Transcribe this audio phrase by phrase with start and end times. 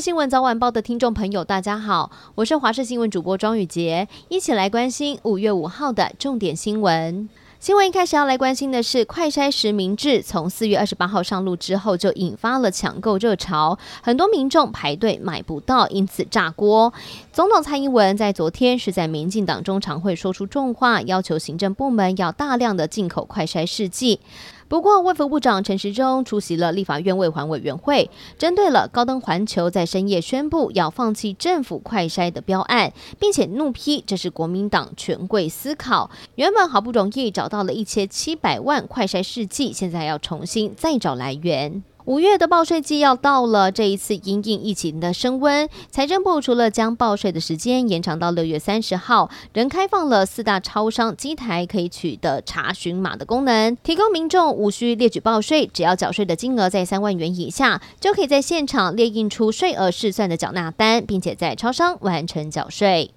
[0.00, 7.28] 新闻早晚报的听众朋友，大家好，我是华视新闻主播庄雨杰，一起来关心五月五号的重点新闻。
[7.58, 16.92] 新闻一开始要来关心的是，快筛实名制从四月二十八号上路之后，就引发了抢购热潮，很多民众排队买不到，因此炸锅。
[17.32, 24.20] 总统蔡英文在昨天是在民进党中常会说出重话，要求行政部门要大量的进口快筛试剂。
[24.68, 36.10] 不过，卫福部长陈时中出席了立法院卫环委员会，针对了高登环球在深夜宣布要放弃政府快筛的标案，并且怒批这是国民党权贵思考。
[36.34, 41.82] 原本好不容易找到了一千七百万快筛试剂，现在要重新再找来源。
[42.08, 63.10] 五月的报税季要到了，这一次因应疫情的升温，财政部除了将报税的时间延长到六月三十号，仍开放了四大超商机台可以取得查询码的功能，提供民众无需列举报税，只要缴税的金额在三万元以下，就可以在现场列印出税额试算的缴纳单，并且在超商完成缴税。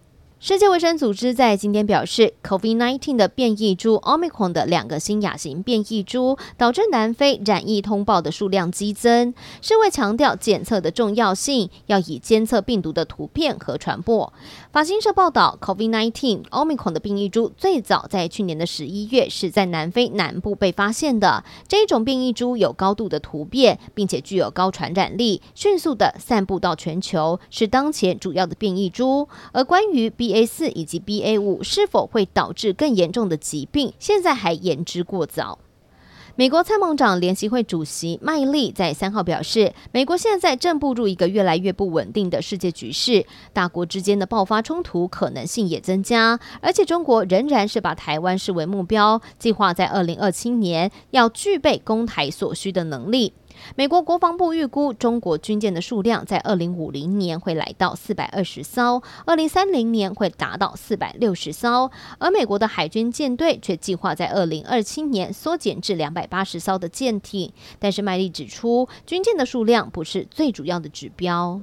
[0.44, 9.36] 世界卫生组织在今天表示，COVID-19 的变异株 Omicron 的两个新亚型变异株，导致南非染疫通报的数量激增。
[9.62, 14.34] 世卫强调检测的重要性，要以监测病毒的突变和传播。
[14.72, 21.44] 法新社报道，COVID-19 Omicron 的变异株最早在去年的十一月是在南非南部被发现的。
[21.68, 29.30] 这一种变异株有高度的突变，并且具有高传染力，迅速的散布到全球，是当前主要的变异株。
[29.52, 35.60] 而关于 B BA 四以及 BA 五是否会导致更严重的疾病，现在还言之过早。
[36.38, 53.34] 美国参谋长联席会主席麦利在三号表示，美国现在正步入一个越来越不稳定的世界局势，大国之间的爆发冲突可能性也增加，而且中国仍然是把台湾视为目标，计划在二零二七年要具备攻台所需的能力。
[53.76, 67.52] 美国国防部预估，中国军舰的数量在二零五零年会来到四百二十艘，二零三零年会达到四百六十艘，而美国的海军舰队却计划在二零二七年缩减至两百八十艘的舰艇。
[67.80, 71.62] 但是麦利指出，军舰的数量不是最主要的指标。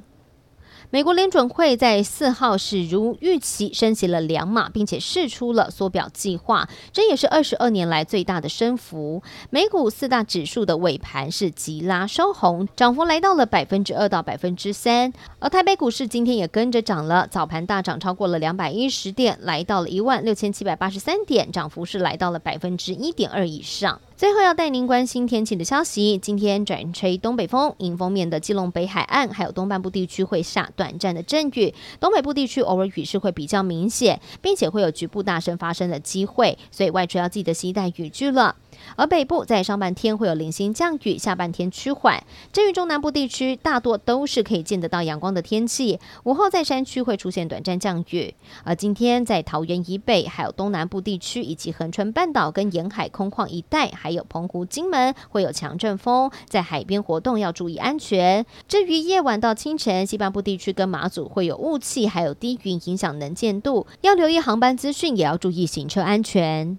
[0.91, 9.23] 美国联准会在四号是如预期升息了两码，并且释出了缩表计划，这也是二十二年来最大的升幅。
[9.51, 15.13] 美股四大指数的尾盘是急拉收红，涨幅来到了百分之二到百分之三。
[15.39, 24.01] 而台北股市今天也跟着涨了，早盘大涨超过了两百一十点，来到了一万六千七百八十三点，涨幅是来到了百分之一点二以上。
[24.19, 26.19] 最后要带您关心天气的消息。
[26.19, 38.57] 今天转吹东北风，迎风面的基隆北海岸还有东半部地区会下短暂的阵雨，东北部地区偶尔雨势会比较明显，并且会有局部大声发生的机会，所以外出要记得携带雨具了。
[38.97, 42.23] 而北部在上半天会有零星降雨，下半天趋缓。
[42.53, 45.99] 至于中南部地区，大多都是可以见得到阳光的天气。
[46.25, 48.35] 午后在山区会出现短暂降雨。
[48.65, 58.45] 而今天在桃园以北，还有东南部地区以及恒春半岛跟沿海空旷一带，还有澎湖、金门会有强阵风，在海边活动要注意安全。
[58.67, 66.79] 至于夜晚到清晨，西半部地区跟马祖会有雾气，还有低云影响能见度，要留意航班资讯，也要注意行车安全。